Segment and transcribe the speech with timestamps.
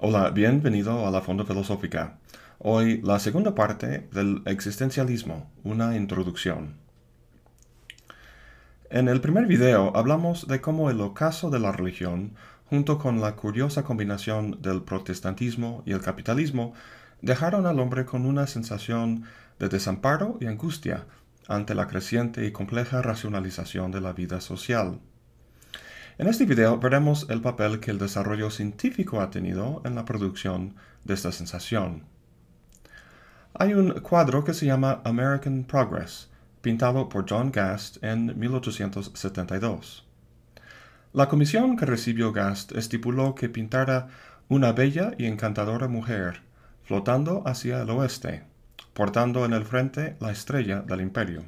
[0.00, 2.18] Hola, bienvenido a la Fonda Filosófica.
[2.58, 6.76] Hoy la segunda parte del existencialismo, una introducción.
[8.90, 12.36] En el primer video hablamos de cómo el ocaso de la religión,
[12.70, 16.72] junto con la curiosa combinación del protestantismo y el capitalismo,
[17.20, 19.24] dejaron al hombre con una sensación
[19.58, 21.06] de desamparo y angustia
[21.48, 25.00] ante la creciente y compleja racionalización de la vida social.
[26.18, 30.74] En este video veremos el papel que el desarrollo científico ha tenido en la producción
[31.04, 32.04] de esta sensación.
[33.54, 36.28] Hay un cuadro que se llama American Progress,
[36.60, 40.06] pintado por John Gast en 1872.
[41.12, 44.08] La comisión que recibió Gast estipuló que pintara
[44.48, 46.42] una bella y encantadora mujer
[46.82, 48.44] flotando hacia el oeste,
[48.94, 51.44] portando en el frente la estrella del imperio.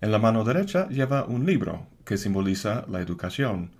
[0.00, 3.70] En la mano derecha lleva un libro que simboliza la educación,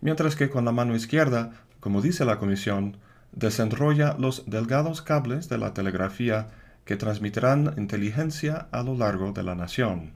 [0.00, 2.96] mientras que con la mano izquierda, como dice la comisión,
[3.32, 6.48] desenrolla los delgados cables de la telegrafía
[6.84, 10.12] que transmitirán inteligencia a lo largo de la nación.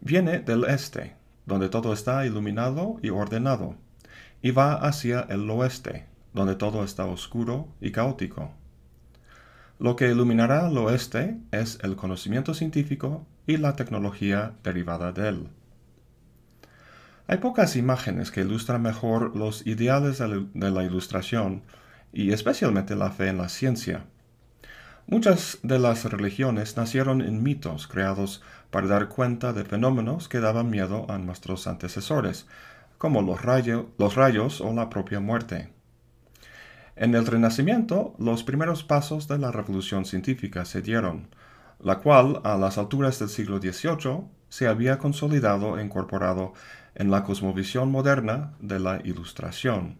[0.00, 1.14] Viene del este,
[1.46, 3.76] donde todo está iluminado y ordenado,
[4.42, 8.52] y va hacia el oeste, donde todo está oscuro y caótico.
[9.80, 15.48] Lo que iluminará el oeste es el conocimiento científico y la tecnología derivada de él.
[17.26, 21.62] Hay pocas imágenes que ilustran mejor los ideales de la ilustración
[22.12, 24.04] y especialmente la fe en la ciencia.
[25.06, 30.70] Muchas de las religiones nacieron en mitos creados para dar cuenta de fenómenos que daban
[30.70, 32.46] miedo a nuestros antecesores,
[32.96, 33.40] como los,
[33.98, 35.73] los rayos o la propia muerte.
[36.96, 41.28] En el Renacimiento, los primeros pasos de la revolución científica se dieron,
[41.80, 46.52] la cual, a las alturas del siglo XVIII, se había consolidado e incorporado
[46.94, 49.98] en la cosmovisión moderna de la Ilustración.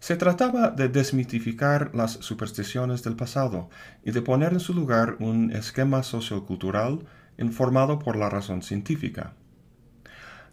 [0.00, 3.70] Se trataba de desmitificar las supersticiones del pasado
[4.04, 7.06] y de poner en su lugar un esquema sociocultural
[7.38, 9.34] informado por la razón científica.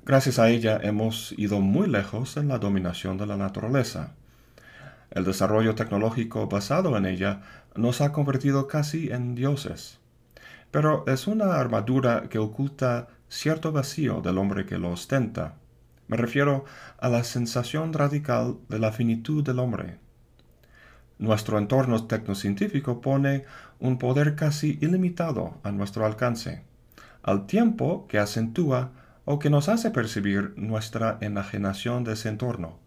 [0.06, 4.14] Gracias a ella hemos ido muy lejos en la dominación de la naturaleza.
[5.14, 7.42] El desarrollo tecnológico basado en ella
[7.76, 10.00] nos ha convertido casi en dioses.
[10.72, 15.54] Pero es una armadura que oculta cierto vacío del hombre que lo ostenta.
[16.08, 16.66] Me refiero
[16.98, 20.00] a la sensación radical de la finitud del hombre.
[21.20, 23.46] Nuestro entorno tecnocientífico pone
[23.80, 26.64] un poder casi ilimitado a nuestro alcance,
[27.22, 28.92] al tiempo que acentúa
[29.26, 32.80] o que nos hace percibir nuestra enajenación de ese entorno,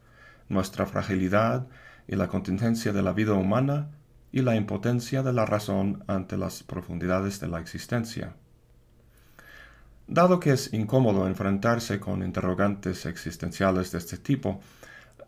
[0.49, 1.69] nuestra fragilidad
[2.09, 3.89] y la contingencia de la vida humana
[4.33, 8.35] y la impotencia de la razón ante las profundidades de la existencia.
[10.09, 14.61] Dado que es incómodo enfrentarse con interrogantes existenciales de este tipo,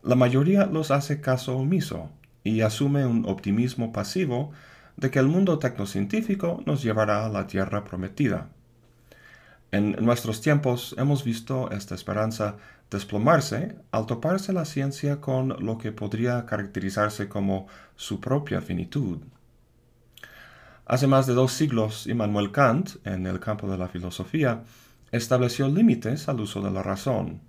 [0.02, 2.10] la mayoría los hace caso omiso
[2.44, 4.52] y asume un optimismo pasivo
[4.96, 8.50] de que el mundo tecnocientífico nos llevará a la tierra prometida.
[9.70, 12.56] En nuestros tiempos hemos visto esta esperanza
[12.90, 19.18] desplomarse al toparse la ciencia con lo que podría caracterizarse como su propia finitud.
[20.86, 24.62] Hace más de dos siglos, Immanuel Kant, en el campo de la filosofía,
[25.12, 27.42] estableció límites al uso de la razón.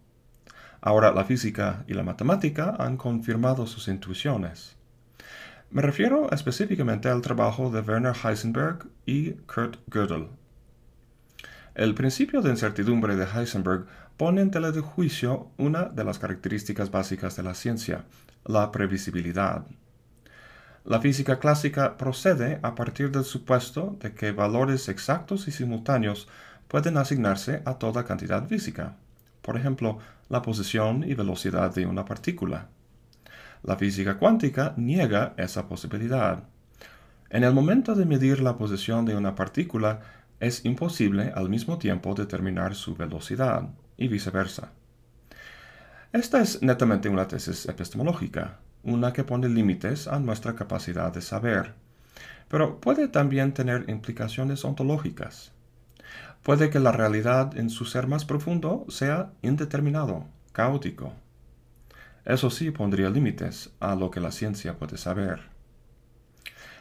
[0.82, 4.76] Ahora la física y la matemática han confirmado sus intuiciones.
[5.72, 10.39] Me refiero específicamente al trabajo de Werner Heisenberg y Kurt Gödel.
[11.80, 13.86] El principio de incertidumbre de Heisenberg
[14.18, 18.04] pone en tela de juicio una de las características básicas de la ciencia,
[18.44, 19.66] la previsibilidad.
[20.84, 26.28] La física clásica procede a partir del supuesto de que valores exactos y simultáneos
[26.68, 28.98] pueden asignarse a toda cantidad física,
[29.42, 32.68] por ejemplo, la posición y velocidad de una partícula.
[33.64, 36.44] La física cuántica niega esa posibilidad.
[37.30, 40.02] En el momento de medir la posición de una partícula,
[40.40, 43.70] es imposible al mismo tiempo determinar su velocidad,
[44.00, 44.72] y viceversa.
[46.12, 51.74] Esta es netamente una tesis epistemológica, una que pone límites a nuestra capacidad de saber,
[52.48, 55.52] pero puede también tener implicaciones ontológicas.
[56.42, 61.14] Puede que la realidad en su ser más profundo sea indeterminado, caótico.
[62.24, 65.59] Eso sí pondría límites a lo que la ciencia puede saber.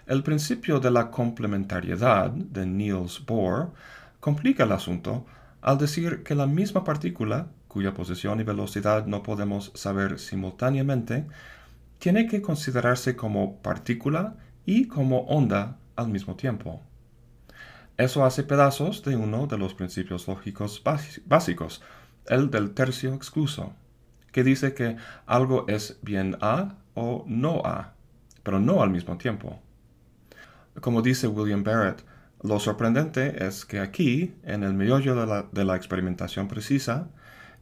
[0.08, 3.75] El principio de la complementariedad de Niels Bohr
[4.20, 5.26] complica el asunto
[5.60, 11.26] al decir que la misma partícula, cuya posición y velocidad no podemos saber simultáneamente,
[11.99, 16.81] tiene que considerarse como partícula y como onda al mismo tiempo.
[17.99, 20.82] Eso hace pedazos de uno de los principios lógicos
[21.26, 21.82] básicos,
[22.25, 23.75] el del tercio excluso,
[24.32, 24.96] que dice que
[25.26, 27.93] algo es bien A o no A,
[28.43, 29.60] pero no al mismo tiempo.
[30.81, 32.05] Como dice William Barrett,
[32.43, 37.09] lo sorprendente es que aquí, en el meollo de la, de la experimentación precisa,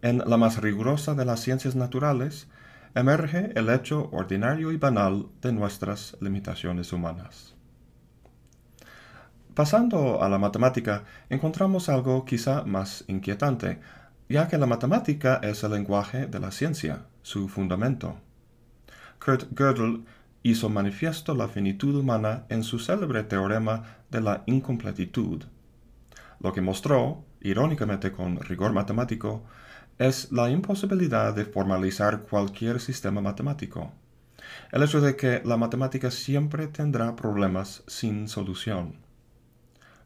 [0.02, 2.48] en la más rigurosa de las ciencias naturales,
[2.94, 7.54] emerge el hecho ordinario y banal de nuestras limitaciones humanas.
[9.54, 13.80] Pasando a la matemática, encontramos algo quizá más inquietante,
[14.28, 18.18] ya que la matemática es el lenguaje de la ciencia, su fundamento.
[19.24, 20.04] Kurt Gödel
[20.50, 25.42] hizo manifiesto la finitud humana en su célebre teorema de la incompletitud.
[26.38, 29.44] Lo que mostró, irónicamente con rigor matemático,
[29.98, 33.92] es la imposibilidad de formalizar cualquier sistema matemático.
[34.70, 38.98] El hecho de que la matemática siempre tendrá problemas sin solución.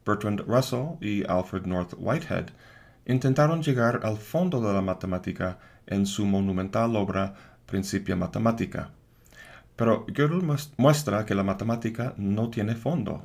[0.07, 2.47] Bertrand Russell y Alfred North Whitehead
[3.05, 7.35] intentaron llegar al fondo de la matemática en su monumental obra
[7.67, 8.93] Principia Mathematica.
[9.81, 10.43] Pero Gödel
[10.77, 13.23] muestra que la matemática no tiene fondo.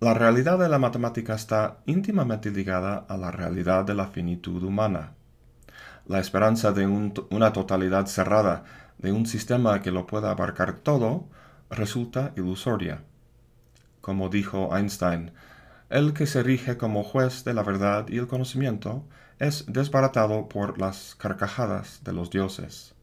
[0.00, 5.12] La realidad de la matemática está íntimamente ligada a la realidad de la finitud humana.
[6.06, 8.64] La esperanza de una totalidad cerrada,
[8.96, 11.28] de un sistema que lo pueda abarcar todo,
[11.68, 13.02] resulta ilusoria.
[14.00, 15.32] Como dijo Einstein,
[15.90, 19.04] el que se rige como juez de la verdad y el conocimiento
[19.38, 22.94] es desbaratado por las carcajadas de los dioses.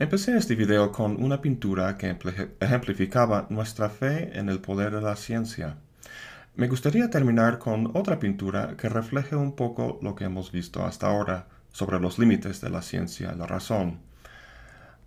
[0.00, 2.16] Empecé este video con una pintura que
[2.60, 5.74] ejemplificaba nuestra fe en el poder de la ciencia.
[6.54, 11.08] Me gustaría terminar con otra pintura que refleje un poco lo que hemos visto hasta
[11.08, 13.98] ahora sobre los límites de la ciencia y la razón.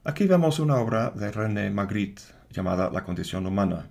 [0.03, 3.87] Aquí vemos una obra de René Magritte llamada La condición humana.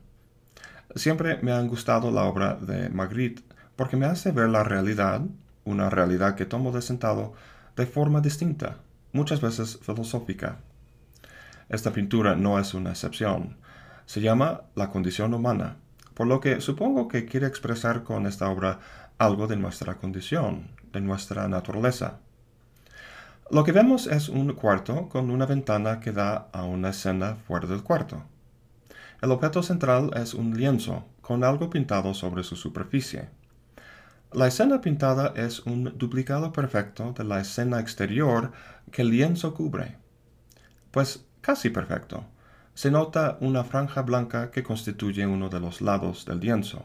[0.94, 3.42] Siempre me ha gustado la obra de Magritte
[3.74, 5.22] porque me hace ver la realidad,
[5.64, 7.32] una realidad que tomo de sentado,
[7.74, 8.76] de forma distinta,
[9.14, 10.58] muchas veces filosófica.
[11.70, 13.56] Esta pintura no es una excepción.
[14.04, 15.76] Se llama La condición humana,
[16.14, 18.80] por lo que supongo que quiere expresar con esta obra
[19.18, 22.18] algo de nuestra condición, de nuestra naturaleza.
[23.52, 27.68] Lo que vemos es un cuarto con una ventana que da a una escena fuera
[27.68, 28.24] del cuarto.
[29.22, 33.28] El objeto central es un lienzo con algo pintado sobre su superficie.
[34.32, 38.50] La escena pintada es un duplicado perfecto de la escena exterior
[38.90, 39.98] que el lienzo cubre.
[40.90, 42.24] Pues casi perfecto.
[42.74, 46.84] Se nota una franja blanca que constituye uno de los lados del lienzo.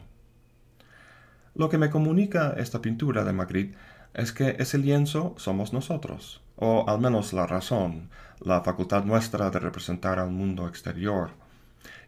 [1.54, 3.76] Lo que me comunica esta pintura de Magritte
[4.12, 8.10] es que ese lienzo somos nosotros, o al menos la razón,
[8.40, 11.30] la facultad nuestra de representar al mundo exterior.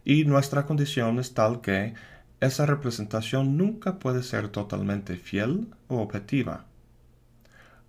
[0.04, 1.94] Y nuestra condición es tal que
[2.40, 6.64] esa representación nunca puede ser totalmente fiel o objetiva.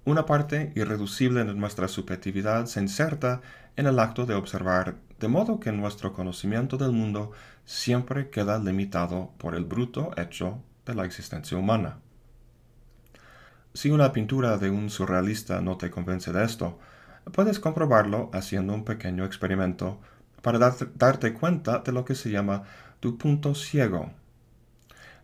[0.10, 3.42] Una parte irreducible de nuestra subjetividad se inserta
[3.76, 7.32] en el acto de observar, de modo que nuestro conocimiento del mundo
[7.64, 12.00] siempre queda limitado por el bruto hecho de la existencia humana.
[13.76, 16.80] Si una pintura de un surrealista no te convence de esto,
[17.32, 20.00] puedes comprobarlo haciendo un pequeño experimento
[20.42, 22.64] para darte cuenta de lo que se llama
[23.00, 24.12] tu punto ciego.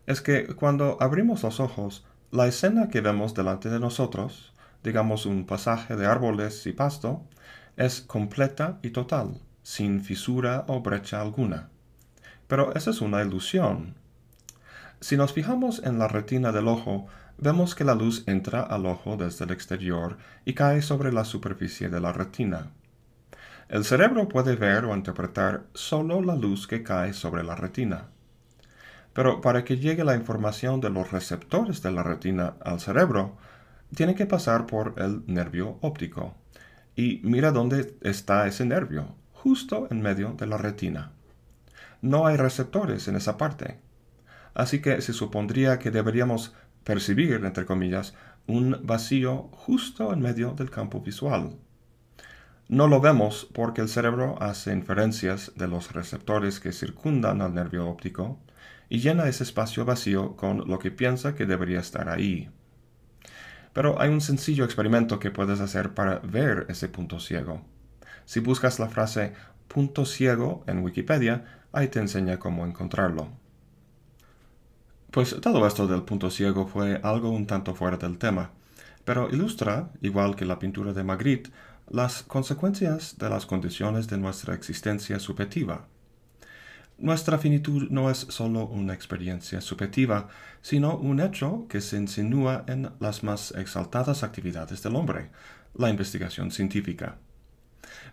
[0.06, 4.52] Es que cuando abrimos los ojos, la escena que vemos delante de nosotros,
[4.86, 7.24] digamos un pasaje de árboles y pasto,
[7.76, 11.70] es completa y total, sin fisura o brecha alguna.
[12.46, 13.96] Pero esa es una ilusión.
[15.00, 19.16] Si nos fijamos en la retina del ojo, vemos que la luz entra al ojo
[19.16, 22.70] desde el exterior y cae sobre la superficie de la retina.
[23.68, 28.04] El cerebro puede ver o interpretar solo la luz que cae sobre la retina.
[29.12, 33.36] Pero para que llegue la información de los receptores de la retina al cerebro,
[33.94, 36.34] tiene que pasar por el nervio óptico.
[36.94, 41.12] Y mira dónde está ese nervio, justo en medio de la retina.
[42.00, 43.78] No hay receptores en esa parte.
[44.54, 48.14] Así que se supondría que deberíamos percibir, entre comillas,
[48.46, 51.56] un vacío justo en medio del campo visual.
[52.68, 57.88] No lo vemos porque el cerebro hace inferencias de los receptores que circundan al nervio
[57.88, 58.40] óptico
[58.88, 62.50] y llena ese espacio vacío con lo que piensa que debería estar ahí.
[63.76, 67.60] Pero hay un sencillo experimento que puedes hacer para ver ese punto ciego.
[68.24, 69.34] Si buscas la frase
[69.68, 73.28] punto ciego en Wikipedia, ahí te enseña cómo encontrarlo.
[75.10, 78.52] Pues todo esto del punto ciego fue algo un tanto fuera del tema,
[79.04, 81.50] pero ilustra, igual que la pintura de Magritte,
[81.90, 85.86] las consecuencias de las condiciones de nuestra existencia subjetiva.
[86.98, 90.28] Nuestra finitud no es solo una experiencia subjetiva,
[90.62, 95.28] sino un hecho que se insinúa en las más exaltadas actividades del hombre,
[95.74, 97.18] la investigación científica.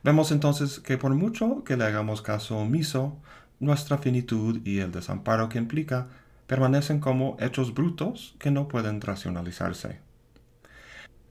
[0.04, 3.22] Vemos entonces que por mucho que le hagamos caso omiso,
[3.62, 6.10] nuestra finitud y el desamparo que implica
[6.48, 10.02] permanecen como hechos brutos que no pueden racionalizarse.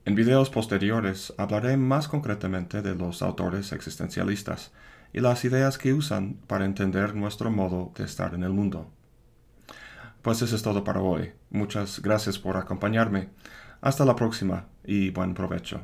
[0.06, 4.72] En videos posteriores hablaré más concretamente de los autores existencialistas
[5.12, 8.90] y las ideas que usan para entender nuestro modo de estar en el mundo.
[10.22, 11.32] Pues eso es todo para hoy.
[11.50, 13.28] Muchas gracias por acompañarme.
[13.80, 15.80] Hasta la próxima y buen provecho.